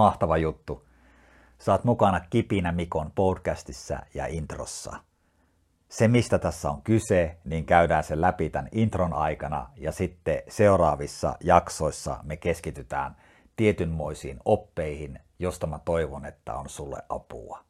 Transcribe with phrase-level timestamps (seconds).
[0.00, 0.86] mahtava juttu.
[1.58, 4.96] Saat mukana Kipinä Mikon podcastissa ja introssa.
[5.88, 11.36] Se, mistä tässä on kyse, niin käydään sen läpi tämän intron aikana ja sitten seuraavissa
[11.40, 13.16] jaksoissa me keskitytään
[13.56, 17.64] tietynmoisiin oppeihin, josta mä toivon, että on sulle apua.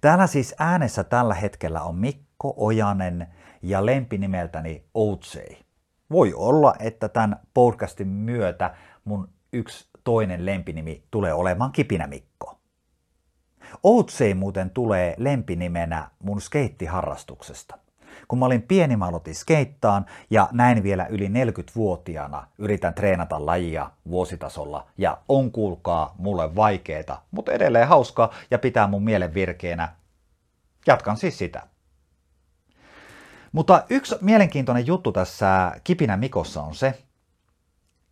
[0.00, 3.26] Täällä siis äänessä tällä hetkellä on Mikko Ojanen
[3.62, 5.58] ja lempinimeltäni Outsei.
[6.10, 12.58] Voi olla, että tämän podcastin myötä mun yksi toinen lempinimi tulee olemaan Kipinä Mikko.
[13.82, 17.78] Outsei muuten tulee lempinimenä mun skeittiharrastuksesta.
[18.28, 23.90] Kun mä olin pieni, mä aloitin skeittaan ja näin vielä yli 40-vuotiaana yritän treenata lajia
[24.10, 29.88] vuositasolla ja on kuulkaa mulle vaikeeta, mutta edelleen hauskaa ja pitää mun mielen virkeänä.
[30.86, 31.62] Jatkan siis sitä.
[33.52, 37.02] Mutta yksi mielenkiintoinen juttu tässä Kipinä Mikossa on se,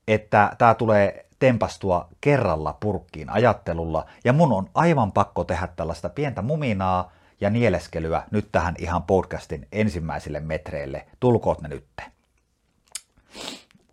[0.08, 6.42] että tämä tulee tempastua kerralla purkkiin ajattelulla, ja mun on aivan pakko tehdä tällaista pientä
[6.42, 11.06] muminaa ja nieleskelyä nyt tähän ihan podcastin ensimmäisille metreille.
[11.20, 12.02] Tulkoot ne nytte.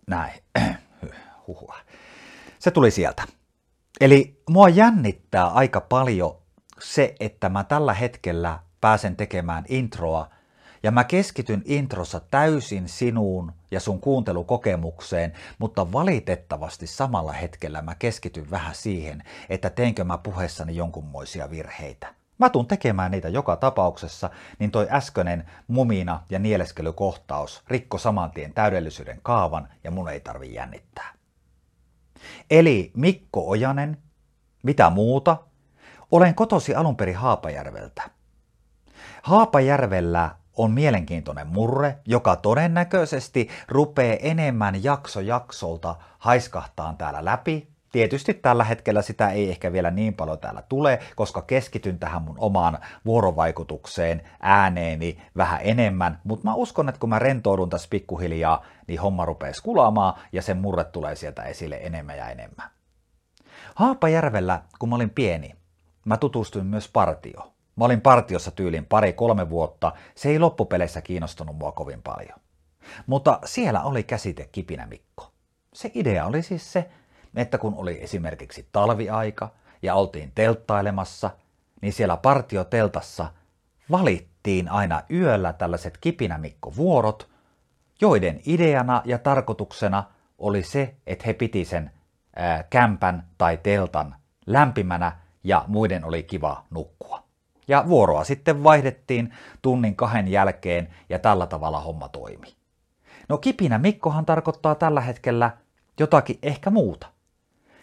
[0.07, 0.33] Näin.
[1.47, 1.75] Huhua.
[2.59, 3.23] Se tuli sieltä.
[4.01, 6.37] Eli mua jännittää aika paljon
[6.79, 10.29] se, että mä tällä hetkellä pääsen tekemään introa–
[10.83, 18.51] ja mä keskityn introssa täysin sinuun ja sun kuuntelukokemukseen, mutta valitettavasti samalla hetkellä mä keskityn
[18.51, 22.13] vähän siihen, että teenkö mä puheessani jonkunmoisia virheitä.
[22.37, 29.19] Mä tuun tekemään niitä joka tapauksessa, niin toi äskeinen mumina ja nieleskelykohtaus rikko samantien täydellisyyden
[29.23, 31.13] kaavan ja mun ei tarvi jännittää.
[32.49, 33.97] Eli Mikko Ojanen,
[34.63, 35.37] mitä muuta?
[36.11, 38.09] Olen kotosi alun perin Haapajärveltä.
[39.21, 47.71] Haapajärvellä on mielenkiintoinen murre, joka todennäköisesti rupeaa enemmän jakso jaksolta haiskahtaan täällä läpi.
[47.91, 52.35] Tietysti tällä hetkellä sitä ei ehkä vielä niin paljon täällä tule, koska keskityn tähän mun
[52.39, 58.99] omaan vuorovaikutukseen, ääneeni vähän enemmän, mutta mä uskon, että kun mä rentoudun tässä pikkuhiljaa, niin
[58.99, 62.69] homma rupeaa skulaamaan ja sen murre tulee sieltä esille enemmän ja enemmän.
[63.75, 65.55] Haapajärvellä, kun mä olin pieni,
[66.05, 67.51] mä tutustuin myös partioon.
[67.75, 72.39] Mä olin partiossa tyylin pari-kolme vuotta, se ei loppupeleissä kiinnostunut mua kovin paljon.
[73.07, 75.31] Mutta siellä oli käsite Kipinä Mikko.
[75.73, 76.89] Se idea oli siis se,
[77.35, 79.49] että kun oli esimerkiksi talviaika
[79.81, 81.29] ja oltiin telttailemassa,
[81.81, 83.31] niin siellä partioteltassa
[83.91, 87.29] valittiin aina yöllä tällaiset Kipinä-Mikko-vuorot,
[88.01, 90.03] joiden ideana ja tarkoituksena
[90.37, 91.91] oli se, että he piti sen
[92.35, 94.15] ää, kämpän tai teltan
[94.45, 97.10] lämpimänä ja muiden oli kiva nukkua.
[97.71, 102.47] Ja vuoroa sitten vaihdettiin tunnin kahden jälkeen ja tällä tavalla homma toimi.
[103.29, 105.51] No kipinä Mikkohan tarkoittaa tällä hetkellä
[105.99, 107.07] jotakin ehkä muuta.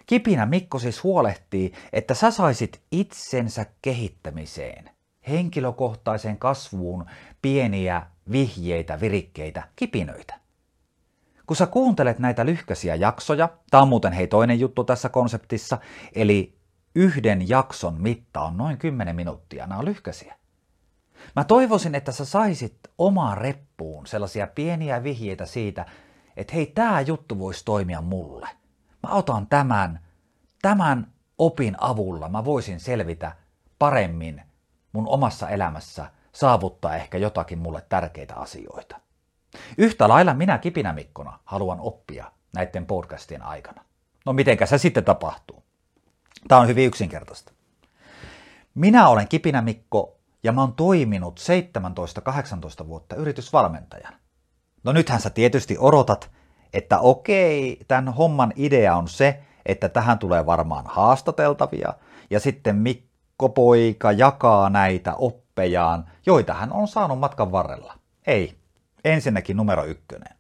[0.07, 4.91] Kipinä Mikko siis huolehtii, että sä saisit itsensä kehittämiseen,
[5.29, 7.07] henkilökohtaiseen kasvuun
[7.43, 10.35] pieniä vihjeitä, virikkeitä, kipinöitä.
[11.47, 15.79] Kun sä kuuntelet näitä lyhkäisiä jaksoja, tämä on muuten hei toinen juttu tässä konseptissa,
[16.15, 16.58] eli
[16.99, 19.67] yhden jakson mitta on noin 10 minuuttia.
[19.67, 20.35] Nämä on lyhkäisiä.
[21.37, 25.87] Mä toivoisin, että sä saisit omaan reppuun sellaisia pieniä vihjeitä siitä,
[26.37, 28.49] että hei, tämä juttu voisi toimia mulle.
[29.03, 30.01] Mä otan tämän,
[30.63, 33.33] tämän opin avulla mä voisin selvitä
[33.79, 34.43] paremmin
[34.93, 39.01] mun omassa elämässä, saavuttaa ehkä jotakin mulle tärkeitä asioita.
[39.79, 43.85] Yhtä lailla minä kipinämikkona haluan oppia näiden podcastien aikana.
[44.27, 45.68] No mitenkä se sitten tapahtuu?
[46.49, 47.53] Tämä on hyvin yksinkertaista.
[48.75, 51.41] Minä olen Kipinä Mikko ja mä oon toiminut
[52.83, 54.17] 17-18 vuotta yritysvalmentajana.
[54.85, 56.31] No nythän sä tietysti odotat,
[56.73, 61.95] että okei, tämän homman idea on se, että tähän tulee varmaan haastateltavia
[62.31, 67.95] ja sitten Mikko poika jakaa näitä oppejaan, joita hän on saanut matkan varrella.
[68.27, 68.59] Ei,
[69.05, 70.39] ensinnäkin numero ykkönen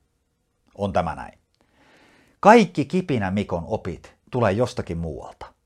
[0.74, 1.38] on tämä näin.
[2.40, 5.57] Kaikki Kipinä Mikon opit tulee jostakin muualta.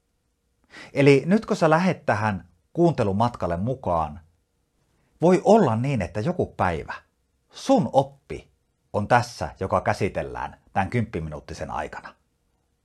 [0.93, 4.21] Eli nyt kun sä lähet tähän kuuntelumatkalle mukaan,
[5.21, 6.95] voi olla niin, että joku päivä
[7.51, 8.53] sun oppi
[8.93, 12.15] on tässä, joka käsitellään tämän kymppiminuuttisen aikana.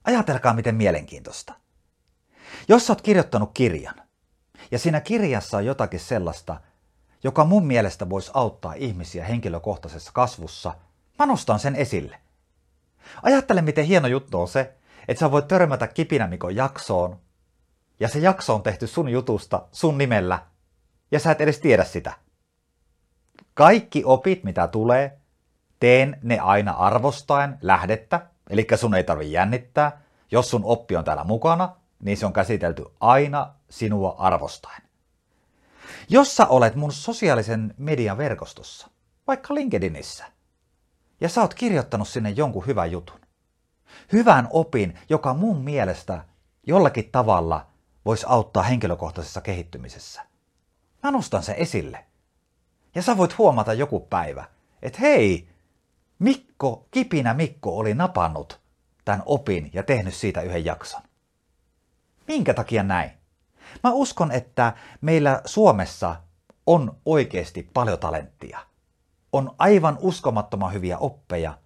[0.04, 1.54] Ajatelkaa, miten mielenkiintoista.
[2.68, 3.96] Jos sä oot kirjoittanut kirjan,
[4.72, 6.62] ja siinä kirjassa on jotakin sellaista,
[7.24, 10.74] joka mun mielestä voisi auttaa ihmisiä henkilökohtaisessa kasvussa,
[11.20, 12.20] mä nostan sen esille.
[13.24, 14.74] Ajattele, miten hieno juttu on se,
[15.08, 17.20] että sä voit törmätä Kipinämikon jaksoon,
[18.00, 20.40] ja se jakso on tehty sun jutusta, sun nimellä,
[21.12, 22.14] ja sä et edes tiedä sitä.
[23.54, 25.20] Kaikki opit, mitä tulee,
[25.80, 30.02] teen ne aina arvostaen lähdettä, eli sun ei tarvi jännittää.
[30.32, 34.82] Jos sun oppi on täällä mukana, niin se on käsitelty aina sinua arvostaen.
[36.10, 38.88] Jos sä olet mun sosiaalisen median verkostossa,
[39.28, 40.26] vaikka LinkedInissä,
[41.22, 43.20] ja sä oot kirjoittanut sinne jonkun hyvän jutun,
[44.14, 46.26] hyvän opin, joka mun mielestä
[46.68, 47.68] jollakin tavalla
[48.08, 50.22] voisi auttaa henkilökohtaisessa kehittymisessä.
[51.04, 52.06] Mä nostan sen esille.
[52.96, 54.46] Ja sä voit huomata joku päivä,
[54.82, 55.50] että hei,
[56.20, 58.60] Mikko, kipinä Mikko oli napannut
[59.06, 61.02] tämän opin ja tehnyt siitä yhden jakson.
[62.28, 63.12] Minkä takia näin?
[63.84, 66.16] Mä uskon, että meillä Suomessa
[66.66, 68.60] on oikeasti paljon talenttia.
[69.34, 71.58] On aivan uskomattoman hyviä oppeja.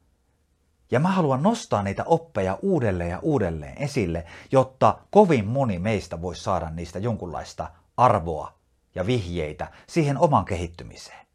[0.91, 6.43] Ja mä haluan nostaa niitä oppeja uudelleen ja uudelleen esille, jotta kovin moni meistä voisi
[6.43, 8.53] saada niistä jonkunlaista arvoa
[8.95, 11.25] ja vihjeitä siihen oman kehittymiseen.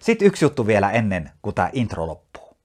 [0.00, 2.56] Sitten yksi juttu vielä ennen kuin tämä intro loppuu.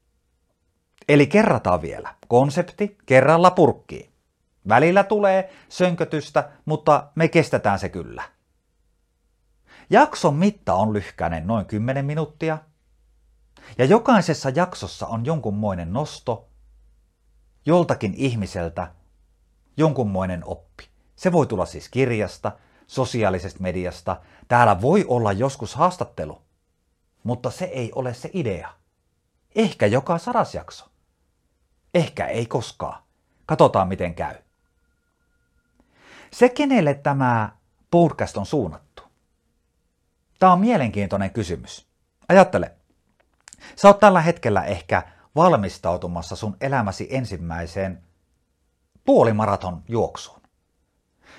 [1.09, 2.15] Eli kerrataan vielä.
[2.27, 4.13] Konsepti kerralla purkkiin.
[4.67, 8.23] Välillä tulee sönkötystä, mutta me kestetään se kyllä.
[9.89, 12.57] Jakson mitta on lyhkäinen noin 10 minuuttia.
[13.77, 16.47] Ja jokaisessa jaksossa on jonkunmoinen nosto,
[17.65, 18.91] joltakin ihmiseltä
[19.77, 20.89] jonkunmoinen oppi.
[21.15, 22.51] Se voi tulla siis kirjasta,
[22.87, 24.21] sosiaalisesta mediasta.
[24.47, 26.41] Täällä voi olla joskus haastattelu,
[27.23, 28.73] mutta se ei ole se idea.
[29.55, 30.85] Ehkä joka sadas jakso.
[31.93, 33.03] Ehkä ei koskaan.
[33.45, 34.35] Katsotaan miten käy.
[36.31, 37.49] Se, kenelle tämä
[37.91, 39.03] podcast on suunnattu.
[40.39, 41.87] Tämä on mielenkiintoinen kysymys.
[42.29, 42.75] Ajattele,
[43.75, 45.03] sä oot tällä hetkellä ehkä
[45.35, 48.03] valmistautumassa sun elämäsi ensimmäiseen
[49.05, 50.41] puolimaraton juoksuun.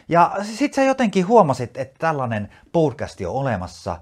[0.09, 4.01] Ja sit sä jotenkin huomasit, että tällainen podcast on olemassa,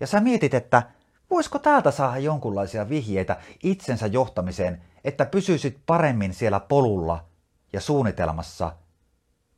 [0.00, 0.82] ja sä mietit, että
[1.30, 7.24] voisiko täältä saada jonkunlaisia vihjeitä itsensä johtamiseen, että pysyisit paremmin siellä polulla
[7.72, 8.72] ja suunnitelmassa,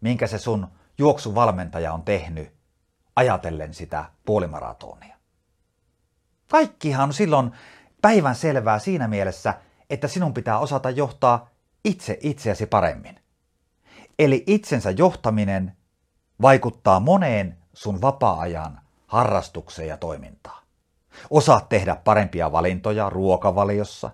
[0.01, 0.69] minkä se sun
[0.99, 2.53] juoksuvalmentaja on tehnyt
[3.17, 5.17] ajatellen sitä puolimaratonia.
[6.51, 7.53] Kaikkihan on silloin
[8.03, 9.55] päivän selvää siinä mielessä,
[9.91, 11.51] että sinun pitää osata johtaa
[11.85, 13.21] itse itseäsi paremmin.
[14.19, 15.77] Eli itsensä johtaminen
[16.43, 20.63] vaikuttaa moneen sun vapaa-ajan harrastukseen ja toimintaan.
[21.31, 24.11] Osaat tehdä parempia valintoja ruokavaliossa.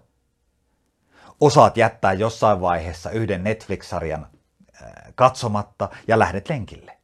[1.41, 4.27] Osaat jättää jossain vaiheessa yhden Netflix-sarjan
[4.83, 6.99] äh, katsomatta ja lähdet lenkille.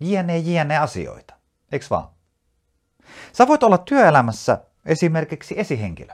[0.00, 1.34] Jne, jne asioita.
[1.72, 2.08] Eiks vaan?
[3.32, 4.58] Sä voit olla työelämässä
[4.88, 6.12] esimerkiksi esihenkilö.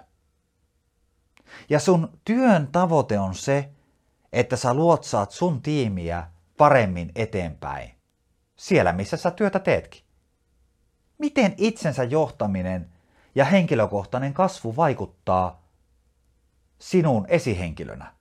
[1.68, 3.68] Ja sun työn tavoite on se,
[4.32, 6.26] että sä luotsaat sun tiimiä
[6.56, 7.94] paremmin eteenpäin
[8.56, 10.02] siellä, missä sä työtä teetkin.
[11.18, 12.88] Miten itsensä johtaminen
[13.34, 15.62] ja henkilökohtainen kasvu vaikuttaa
[16.78, 18.14] sinun esihenkilönä?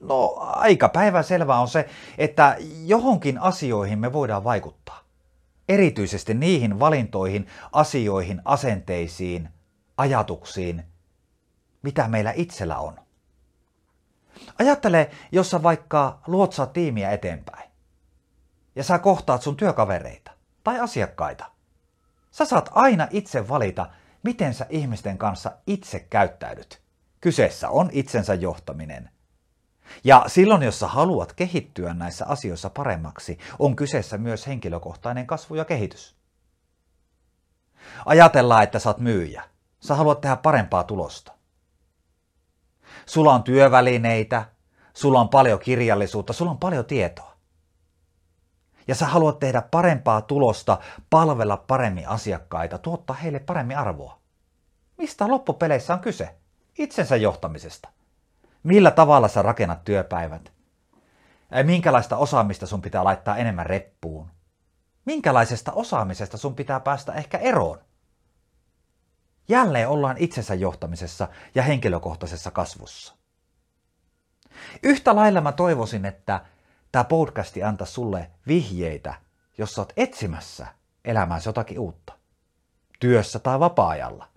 [0.00, 1.88] No aika päivänselvää on se,
[2.18, 5.00] että johonkin asioihin me voidaan vaikuttaa.
[5.68, 9.48] Erityisesti niihin valintoihin, asioihin, asenteisiin,
[9.96, 10.84] ajatuksiin,
[11.82, 12.98] mitä meillä itsellä on.
[14.58, 17.70] Ajattele, jos sä vaikka luotsaat tiimiä eteenpäin
[18.76, 20.30] ja sä kohtaat sun työkavereita
[20.64, 21.50] tai asiakkaita.
[22.30, 23.90] Sä saat aina itse valita,
[24.22, 26.82] miten sä ihmisten kanssa itse käyttäydyt.
[27.20, 29.10] Kyseessä on itsensä johtaminen.
[30.04, 35.64] Ja silloin, jos sä haluat kehittyä näissä asioissa paremmaksi, on kyseessä myös henkilökohtainen kasvu ja
[35.64, 36.16] kehitys.
[38.06, 39.44] Ajatellaan, että sä oot myyjä.
[39.86, 41.32] Sä haluat tehdä parempaa tulosta.
[43.06, 44.44] Sulla on työvälineitä,
[44.94, 47.36] sulla on paljon kirjallisuutta, sulla on paljon tietoa.
[48.88, 50.78] Ja sä haluat tehdä parempaa tulosta,
[51.10, 54.18] palvella paremmin asiakkaita, tuottaa heille paremmin arvoa.
[54.96, 56.36] Mistä loppupeleissä on kyse?
[56.78, 57.88] Itsensä johtamisesta.
[58.62, 60.52] Millä tavalla sä rakennat työpäivät?
[61.62, 64.30] Minkälaista osaamista sun pitää laittaa enemmän reppuun?
[65.04, 67.78] Minkälaisesta osaamisesta sun pitää päästä ehkä eroon?
[69.48, 73.14] Jälleen ollaan itsensä johtamisessa ja henkilökohtaisessa kasvussa.
[74.82, 76.40] Yhtä lailla mä toivoisin, että
[76.92, 79.14] tämä podcasti antaa sulle vihjeitä,
[79.58, 80.66] jos sä oot etsimässä
[81.04, 82.12] elämääsi jotakin uutta.
[83.00, 84.28] Työssä tai vapaa-ajalla.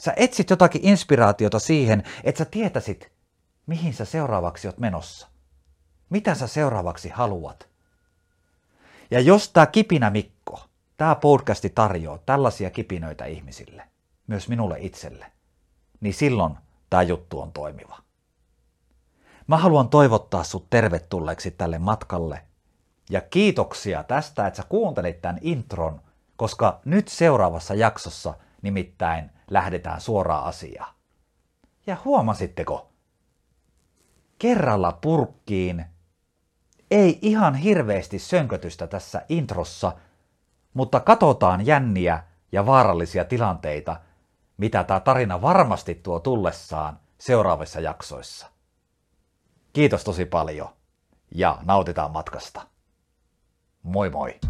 [0.00, 3.12] Sä etsit jotakin inspiraatiota siihen, että sä tietäisit,
[3.66, 5.28] mihin sä seuraavaksi oot menossa.
[6.10, 7.68] Mitä sä seuraavaksi haluat.
[9.10, 10.64] Ja jos tämä Kipinä Mikko,
[10.96, 13.88] tämä podcasti tarjoaa tällaisia kipinöitä ihmisille,
[14.26, 15.32] myös minulle itselle,
[16.00, 16.56] niin silloin
[16.90, 17.98] tämä juttu on toimiva.
[19.46, 22.42] Mä haluan toivottaa sut tervetulleeksi tälle matkalle.
[23.10, 26.00] Ja kiitoksia tästä, että sä kuuntelit tämän intron,
[26.36, 30.94] koska nyt seuraavassa jaksossa nimittäin lähdetään suoraan asiaan.
[31.86, 32.92] Ja huomasitteko?
[34.38, 35.84] Kerralla purkkiin
[36.90, 39.92] Ei ihan hirveästi sönkötystä tässä introssa,
[40.74, 43.96] mutta katsotaan jänniä ja vaarallisia tilanteita,
[44.56, 48.46] mitä tämä tarina varmasti tuo tullessaan seuraavissa jaksoissa.
[49.72, 50.68] Kiitos tosi paljon
[51.34, 52.66] ja nautitaan matkasta.
[53.82, 54.40] Moi moi!